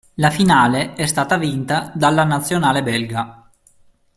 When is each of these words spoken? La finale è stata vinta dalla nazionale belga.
La 0.15 0.31
finale 0.31 0.95
è 0.95 1.05
stata 1.05 1.37
vinta 1.37 1.91
dalla 1.93 2.23
nazionale 2.23 2.81
belga. 2.81 3.51